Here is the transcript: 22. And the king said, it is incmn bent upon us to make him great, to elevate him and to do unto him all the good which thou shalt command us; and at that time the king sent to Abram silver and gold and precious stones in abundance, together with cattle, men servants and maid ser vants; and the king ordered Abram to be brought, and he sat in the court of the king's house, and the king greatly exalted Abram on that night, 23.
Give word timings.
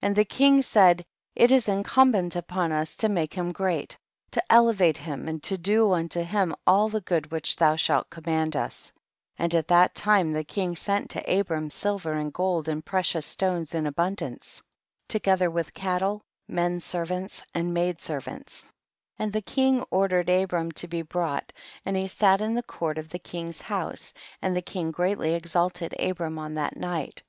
22. 0.00 0.06
And 0.08 0.16
the 0.16 0.24
king 0.24 0.62
said, 0.62 1.04
it 1.34 1.52
is 1.52 1.66
incmn 1.66 2.10
bent 2.10 2.34
upon 2.34 2.72
us 2.72 2.96
to 2.96 3.10
make 3.10 3.34
him 3.34 3.52
great, 3.52 3.98
to 4.30 4.42
elevate 4.50 4.96
him 4.96 5.28
and 5.28 5.42
to 5.42 5.58
do 5.58 5.92
unto 5.92 6.22
him 6.22 6.54
all 6.66 6.88
the 6.88 7.02
good 7.02 7.30
which 7.30 7.56
thou 7.56 7.76
shalt 7.76 8.08
command 8.08 8.56
us; 8.56 8.90
and 9.36 9.54
at 9.54 9.68
that 9.68 9.94
time 9.94 10.32
the 10.32 10.44
king 10.44 10.74
sent 10.74 11.10
to 11.10 11.30
Abram 11.40 11.68
silver 11.68 12.12
and 12.12 12.32
gold 12.32 12.68
and 12.68 12.86
precious 12.86 13.26
stones 13.26 13.74
in 13.74 13.86
abundance, 13.86 14.62
together 15.08 15.50
with 15.50 15.74
cattle, 15.74 16.22
men 16.48 16.80
servants 16.80 17.44
and 17.52 17.74
maid 17.74 18.00
ser 18.00 18.20
vants; 18.22 18.64
and 19.18 19.30
the 19.30 19.42
king 19.42 19.84
ordered 19.90 20.30
Abram 20.30 20.72
to 20.72 20.88
be 20.88 21.02
brought, 21.02 21.52
and 21.84 21.98
he 21.98 22.08
sat 22.08 22.40
in 22.40 22.54
the 22.54 22.62
court 22.62 22.96
of 22.96 23.10
the 23.10 23.18
king's 23.18 23.60
house, 23.60 24.14
and 24.40 24.56
the 24.56 24.62
king 24.62 24.90
greatly 24.90 25.34
exalted 25.34 25.94
Abram 25.98 26.38
on 26.38 26.54
that 26.54 26.78
night, 26.78 27.16
23. 27.16 27.22